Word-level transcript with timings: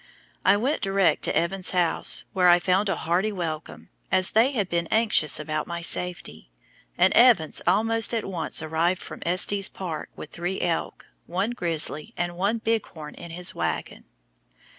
I 0.43 0.57
went 0.57 0.81
direct 0.81 1.21
to 1.25 1.37
Evans's 1.37 1.73
house, 1.73 2.25
where 2.33 2.47
I 2.49 2.57
found 2.57 2.89
a 2.89 2.95
hearty 2.95 3.31
welcome, 3.31 3.91
as 4.11 4.31
they 4.31 4.51
had 4.53 4.67
been 4.67 4.87
anxious 4.87 5.39
about 5.39 5.67
my 5.67 5.81
safety, 5.81 6.49
and 6.97 7.13
Evans 7.13 7.61
almost 7.67 8.11
at 8.11 8.25
once 8.25 8.63
arrived 8.63 9.03
from 9.03 9.21
Estes 9.27 9.69
Park 9.69 10.09
with 10.15 10.31
three 10.31 10.59
elk, 10.59 11.05
one 11.27 11.51
grizzly, 11.51 12.15
and 12.17 12.35
one 12.35 12.57
bighorn 12.57 13.13
in 13.13 13.29
his 13.29 13.53
wagon. 13.53 14.05